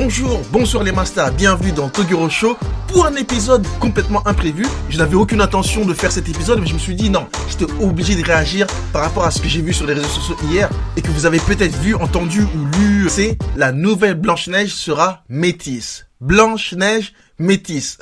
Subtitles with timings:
[0.00, 2.56] Bonjour, bonsoir les masters, bienvenue dans Toguro Show
[2.86, 4.64] pour un épisode complètement imprévu.
[4.90, 7.72] Je n'avais aucune intention de faire cet épisode, mais je me suis dit non, j'étais
[7.82, 10.70] obligé de réagir par rapport à ce que j'ai vu sur les réseaux sociaux hier
[10.96, 13.08] et que vous avez peut-être vu, entendu ou lu.
[13.08, 16.07] C'est la nouvelle Blanche-Neige sera métisse.
[16.20, 17.98] Blanche-Neige métisse.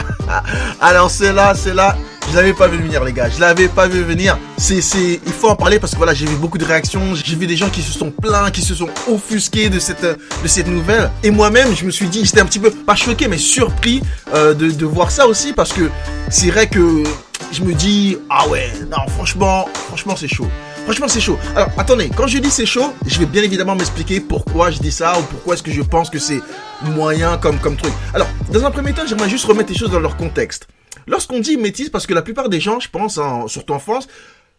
[0.80, 1.96] Alors c'est là, c'est là.
[2.30, 4.38] Je l'avais pas vu venir les gars, je l'avais pas vu venir.
[4.58, 7.36] C'est c'est il faut en parler parce que voilà, j'ai vu beaucoup de réactions, j'ai
[7.36, 10.68] vu des gens qui se sont plaints, qui se sont offusqués de cette de cette
[10.68, 14.02] nouvelle et moi-même, je me suis dit, j'étais un petit peu pas choqué mais surpris
[14.34, 15.90] euh, de de voir ça aussi parce que
[16.28, 17.02] c'est vrai que
[17.50, 20.48] je me dis ah ouais, non franchement, franchement c'est chaud.
[20.88, 21.38] Franchement, c'est chaud.
[21.54, 24.90] Alors, attendez, quand je dis c'est chaud, je vais bien évidemment m'expliquer pourquoi je dis
[24.90, 26.40] ça ou pourquoi est-ce que je pense que c'est
[26.80, 27.92] moyen comme, truc.
[28.14, 30.66] Alors, dans un premier temps, j'aimerais juste remettre les choses dans leur contexte.
[31.06, 34.08] Lorsqu'on dit métis, parce que la plupart des gens, je pense, surtout en France,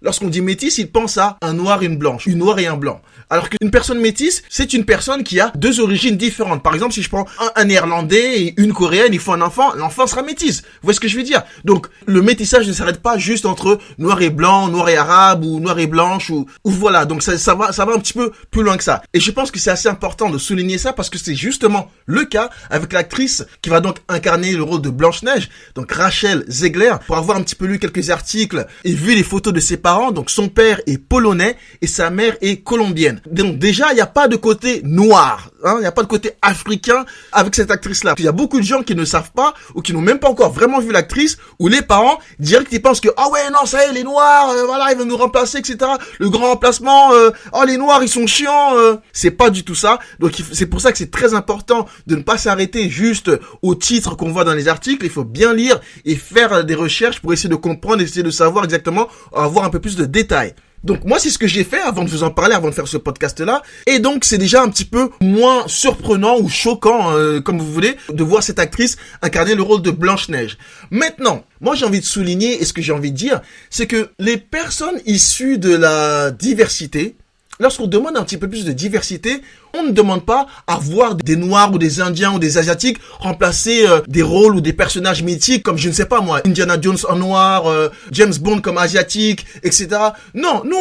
[0.02, 2.77] Lorsqu'on dit métis, ils pensent à un noir et une blanche, une noire et un
[2.77, 3.02] blanc.
[3.30, 6.63] Alors qu'une personne métisse, c'est une personne qui a deux origines différentes.
[6.63, 7.25] Par exemple, si je prends
[7.58, 10.62] un, néerlandais et une coréenne, il faut un enfant, l'enfant sera métisse.
[10.62, 11.44] Vous voyez ce que je veux dire?
[11.66, 15.59] Donc, le métissage ne s'arrête pas juste entre noir et blanc, noir et arabe ou
[15.59, 17.03] noir et blanche ou, voilà.
[17.03, 19.03] Donc ça, ça va, ça va un petit peu plus loin que ça.
[19.13, 22.23] Et je pense que c'est assez important de souligner ça parce que c'est justement le
[22.23, 26.94] cas avec l'actrice qui va donc incarner le rôle de Blanche Neige, donc Rachel Zegler.
[27.06, 29.89] Pour avoir un petit peu lu quelques articles et vu les photos de ses parents
[30.14, 33.22] donc son père est polonais et sa mère est colombienne.
[33.30, 36.08] Donc déjà, il n'y a pas de côté noir, hein, il n'y a pas de
[36.08, 38.16] côté africain avec cette actrice-là.
[38.18, 40.30] Il y a beaucoup de gens qui ne savent pas ou qui n'ont même pas
[40.30, 43.86] encore vraiment vu l'actrice ou les parents direct ils pensent que ah ouais non ça
[43.86, 45.78] y est les noirs euh, voilà ils vont nous remplacer etc.
[46.20, 48.96] Le grand remplacement euh, oh les noirs ils sont chiants euh.
[49.14, 50.00] c'est pas du tout ça.
[50.20, 54.16] Donc c'est pour ça que c'est très important de ne pas s'arrêter juste au titre
[54.16, 55.06] qu'on voit dans les articles.
[55.06, 58.66] Il faut bien lire et faire des recherches pour essayer de comprendre, essayer de savoir
[58.66, 60.54] exactement avoir un peu plus de détails.
[60.83, 62.88] Donc moi c'est ce que j'ai fait avant de vous en parler, avant de faire
[62.88, 63.61] ce podcast là.
[63.85, 67.95] Et donc c'est déjà un petit peu moins surprenant ou choquant, euh, comme vous voulez,
[68.09, 70.57] de voir cette actrice incarner le rôle de Blanche-Neige.
[70.91, 74.09] Maintenant, moi j'ai envie de souligner et ce que j'ai envie de dire, c'est que
[74.19, 77.16] les personnes issues de la diversité,
[77.59, 79.42] lorsqu'on demande un petit peu plus de diversité,
[79.74, 83.86] on ne demande pas à voir des Noirs ou des Indiens ou des Asiatiques remplacer
[83.86, 86.98] euh, des rôles ou des personnages mythiques comme, je ne sais pas moi, Indiana Jones
[87.09, 89.90] en noir, euh, James Bond comme asiatique, etc.
[90.34, 90.78] Non, nous,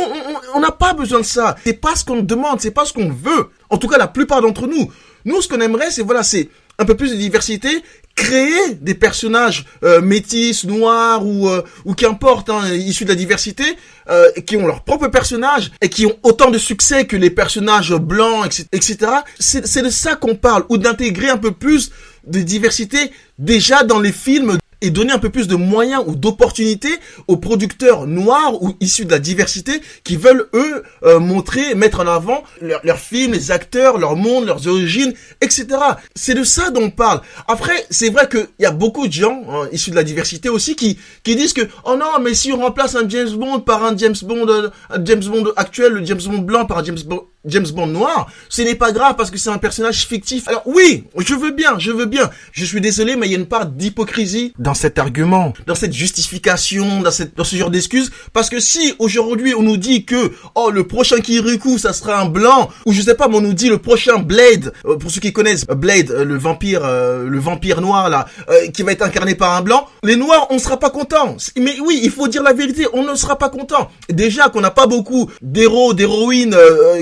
[0.54, 1.56] on n'a pas besoin de ça.
[1.64, 3.50] C'est pas ce qu'on demande, c'est pas ce qu'on veut.
[3.70, 4.90] En tout cas, la plupart d'entre nous.
[5.24, 7.82] Nous, ce qu'on aimerait, c'est, voilà, c'est un peu plus de diversité,
[8.18, 13.62] créer des personnages euh, métis, noirs ou euh, ou qu'importe, hein, issus de la diversité,
[14.10, 17.94] euh, qui ont leur propre personnage et qui ont autant de succès que les personnages
[17.94, 18.98] blancs, etc.
[19.38, 21.92] C'est de ça qu'on parle, ou d'intégrer un peu plus
[22.26, 26.94] de diversité déjà dans les films et donner un peu plus de moyens ou d'opportunités
[27.26, 32.06] aux producteurs noirs ou issus de la diversité qui veulent eux euh, montrer, mettre en
[32.06, 35.66] avant leurs leur films, les acteurs, leur monde, leurs origines, etc.
[36.14, 37.20] C'est de ça dont on parle.
[37.48, 40.76] Après, c'est vrai qu'il y a beaucoup de gens hein, issus de la diversité aussi
[40.76, 43.96] qui qui disent que oh non, mais si on remplace un James Bond par un
[43.96, 47.26] James Bond, euh, un James Bond actuel, le James Bond blanc par un James Bond
[47.48, 50.46] James Bond noir, ce n'est pas grave parce que c'est un personnage fictif.
[50.48, 52.30] Alors oui, je veux bien, je veux bien.
[52.52, 55.92] Je suis désolé, mais il y a une part d'hypocrisie dans cet argument, dans cette
[55.92, 58.10] justification, dans, cette, dans ce genre d'excuses.
[58.32, 62.28] Parce que si aujourd'hui on nous dit que oh le prochain Kirikou ça sera un
[62.28, 65.20] blanc, ou je sais pas, mais on nous dit le prochain Blade, euh, pour ceux
[65.20, 68.26] qui connaissent euh, Blade, euh, le vampire, le vampire noir là,
[68.72, 71.36] qui va être incarné par un blanc, les noirs on sera pas contents.
[71.56, 73.90] Mais oui, il faut dire la vérité, on ne sera pas content.
[74.08, 76.56] Déjà qu'on n'a pas beaucoup d'héros, d'héroïnes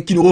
[0.07, 0.23] qui nous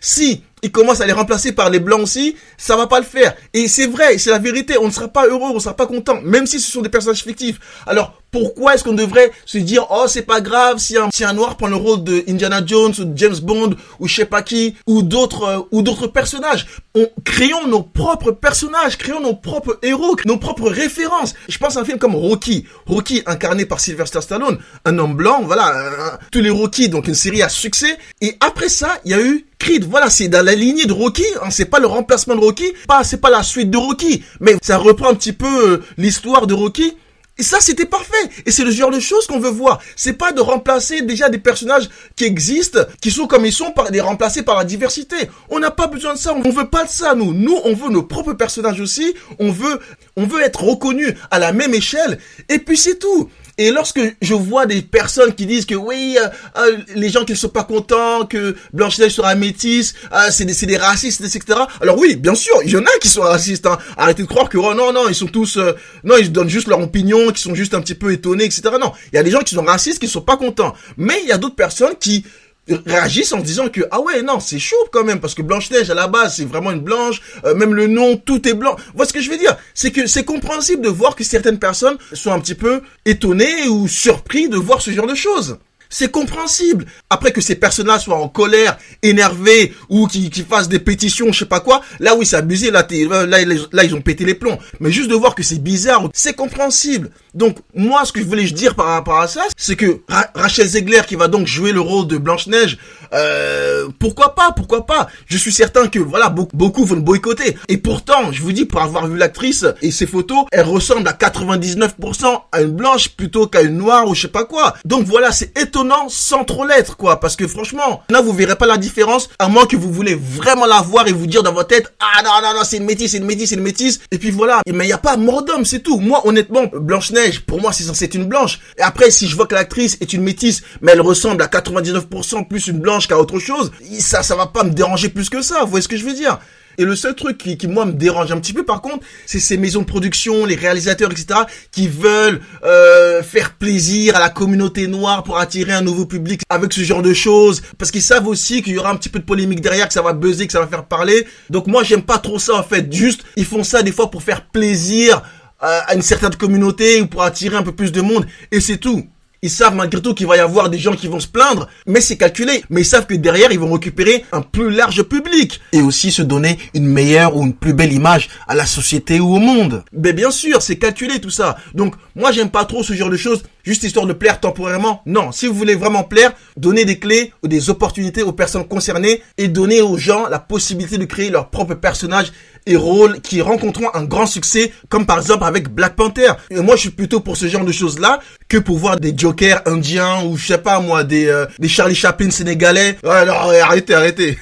[0.00, 3.34] si il commence à les remplacer par les blancs aussi, ça va pas le faire.
[3.52, 5.86] Et c'est vrai, c'est la vérité, on ne sera pas heureux, on ne sera pas
[5.86, 7.58] content, même si ce sont des personnages fictifs.
[7.86, 11.34] Alors, pourquoi est-ce qu'on devrait se dire oh c'est pas grave si un, si un
[11.34, 14.74] noir prend le rôle de Indiana Jones ou James Bond ou je sais pas qui
[14.86, 16.66] ou d'autres euh, ou d'autres personnages.
[16.94, 21.34] On créons nos propres personnages créons nos propres héros nos propres références.
[21.48, 22.66] Je pense à un film comme Rocky.
[22.86, 27.42] Rocky incarné par Sylvester Stallone un homme blanc voilà tous les Rocky donc une série
[27.42, 27.98] à succès.
[28.22, 31.22] Et après ça il y a eu Creed, voilà, c'est dans la lignée de Rocky,
[31.40, 34.56] hein, c'est pas le remplacement de Rocky, pas, c'est pas la suite de Rocky, mais
[34.60, 36.96] ça reprend un petit peu euh, l'histoire de Rocky,
[37.42, 38.30] et ça, c'était parfait.
[38.46, 39.80] Et c'est le genre de choses qu'on veut voir.
[39.96, 43.90] C'est pas de remplacer déjà des personnages qui existent, qui sont comme ils sont, par
[43.90, 45.16] les remplacer par la diversité.
[45.50, 46.36] On n'a pas besoin de ça.
[46.36, 47.34] On veut pas de ça, nous.
[47.34, 49.12] Nous, on veut nos propres personnages aussi.
[49.40, 49.80] On veut,
[50.16, 52.20] on veut être reconnus à la même échelle.
[52.48, 53.28] Et puis c'est tout.
[53.58, 57.32] Et lorsque je vois des personnes qui disent que oui, euh, euh, les gens qui
[57.32, 61.60] ne sont pas contents que Blanche-Neige sera métisse, euh, c'est des, des racistes, etc.
[61.80, 63.66] Alors oui, bien sûr, il y en a qui sont racistes.
[63.66, 63.78] Hein.
[63.98, 65.58] Arrêtez de croire que oh, non, non, ils sont tous,
[66.02, 68.62] non, ils donnent juste leur opinion, qui sont juste un petit peu étonnés, etc.
[68.80, 70.74] Non, il y a des gens qui sont racistes, qui ne sont pas contents.
[70.96, 72.24] Mais il y a d'autres personnes qui
[72.68, 75.90] réagissent en disant que ah ouais non c'est chaud quand même parce que Blanche Neige
[75.90, 78.76] à la base c'est vraiment une blanche euh, même le nom tout est blanc.
[78.94, 79.56] Voilà ce que je veux dire?
[79.74, 83.88] C'est que c'est compréhensible de voir que certaines personnes sont un petit peu étonnées ou
[83.88, 85.58] surpris de voir ce genre de choses
[85.92, 86.86] c'est compréhensible.
[87.10, 91.40] Après que ces personnes-là soient en colère, énervées ou qui, qui fassent des pétitions, je
[91.40, 92.84] sais pas quoi, là oui c'est abusé, là,
[93.26, 93.38] là,
[93.72, 94.58] là ils ont pété les plombs.
[94.80, 97.10] Mais juste de voir que c'est bizarre, c'est compréhensible.
[97.34, 100.00] Donc moi ce que je voulais dire par rapport à ça, c'est que
[100.34, 102.78] Rachel Zegler qui va donc jouer le rôle de Blanche-Neige,
[103.12, 107.56] euh, pourquoi pas, pourquoi pas Je suis certain que voilà beaucoup, beaucoup vont boycotter.
[107.68, 111.12] Et pourtant, je vous dis pour avoir vu l'actrice et ses photos, elle ressemble à
[111.12, 114.74] 99% à une blanche plutôt qu'à une noire ou je sais pas quoi.
[114.84, 117.20] Donc voilà, c'est étonnant sans trop l'être, quoi.
[117.20, 120.66] Parce que franchement, là, vous verrez pas la différence, à moins que vous voulez vraiment
[120.66, 123.12] la voir et vous dire dans votre tête, ah non, non, non, c'est une métisse,
[123.12, 124.00] c'est une métisse, c'est une métisse.
[124.10, 124.60] Et puis voilà.
[124.66, 125.98] Mais il n'y a pas mort d'homme, c'est tout.
[125.98, 128.60] Moi, honnêtement, Blanche-Neige, pour moi, c'est censé être une blanche.
[128.78, 132.48] Et après, si je vois que l'actrice est une métisse, mais elle ressemble à 99%
[132.48, 135.60] plus une blanche qu'à autre chose, ça, ça va pas me déranger plus que ça.
[135.62, 136.38] Vous voyez ce que je veux dire?
[136.78, 139.56] Et le seul truc qui, moi me dérange un petit peu par contre, c'est ces
[139.56, 141.40] maisons de production, les réalisateurs, etc.,
[141.70, 146.72] qui veulent euh, faire plaisir à la communauté noire pour attirer un nouveau public avec
[146.72, 149.24] ce genre de choses, parce qu'ils savent aussi qu'il y aura un petit peu de
[149.24, 151.26] polémique derrière, que ça va buzzer, que ça va faire parler.
[151.50, 152.90] Donc moi j'aime pas trop ça en fait.
[152.92, 155.22] Juste, ils font ça des fois pour faire plaisir
[155.62, 158.78] euh, à une certaine communauté ou pour attirer un peu plus de monde, et c'est
[158.78, 159.06] tout.
[159.44, 162.00] Ils savent malgré tout qu'il va y avoir des gens qui vont se plaindre, mais
[162.00, 162.62] c'est calculé.
[162.70, 165.60] Mais ils savent que derrière, ils vont récupérer un plus large public.
[165.72, 169.34] Et aussi se donner une meilleure ou une plus belle image à la société ou
[169.34, 169.82] au monde.
[169.92, 171.56] Mais bien sûr, c'est calculé tout ça.
[171.74, 175.02] Donc, moi, j'aime pas trop ce genre de choses, juste histoire de plaire temporairement.
[175.06, 179.22] Non, si vous voulez vraiment plaire, donnez des clés ou des opportunités aux personnes concernées
[179.38, 182.32] et donnez aux gens la possibilité de créer leur propre personnage
[182.66, 186.32] et rôles qui rencontreront un grand succès, comme par exemple avec Black Panther.
[186.50, 189.62] Et moi, je suis plutôt pour ce genre de choses-là que pour voir des Jokers
[189.66, 192.98] indiens ou je sais pas moi, des, euh, des Charlie Chaplin sénégalais.
[193.02, 194.38] Non, arrêtez, arrêtez.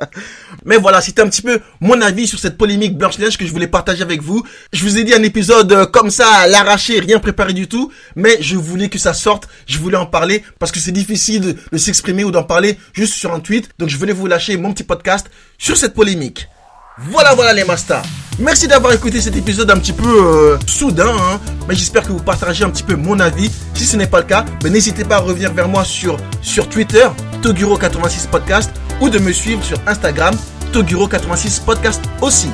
[0.64, 3.66] Mais voilà, c'était un petit peu mon avis sur cette polémique Blanche-Neige que je voulais
[3.66, 4.42] partager avec vous.
[4.72, 7.90] Je vous ai dit un épisode euh, comme ça, à l'arracher, rien préparé du tout,
[8.16, 12.24] mais voulais que ça sorte, je voulais en parler parce que c'est difficile de s'exprimer
[12.24, 13.70] ou d'en parler juste sur un tweet.
[13.78, 16.48] Donc je voulais vous lâcher mon petit podcast sur cette polémique.
[16.98, 18.02] Voilà, voilà les masters.
[18.38, 21.40] Merci d'avoir écouté cet épisode un petit peu euh, soudain, hein.
[21.68, 23.50] mais j'espère que vous partagez un petit peu mon avis.
[23.74, 26.68] Si ce n'est pas le cas, ben, n'hésitez pas à revenir vers moi sur, sur
[26.68, 27.06] Twitter,
[27.42, 28.70] Toguro86 Podcast,
[29.00, 30.34] ou de me suivre sur Instagram,
[30.72, 32.48] Toguro86 Podcast aussi.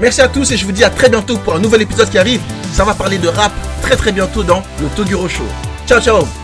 [0.00, 2.18] Merci à tous et je vous dis à très bientôt pour un nouvel épisode qui
[2.18, 2.40] arrive.
[2.74, 5.44] Ça va parler de rap très très bientôt dans le Toguro Show.
[5.86, 6.43] Ciao ciao